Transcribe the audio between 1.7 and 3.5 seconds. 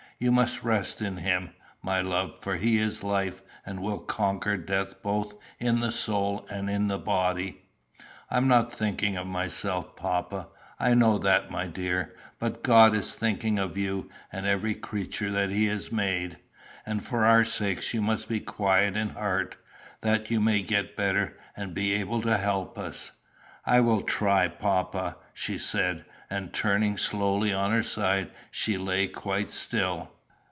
my love; for he is life,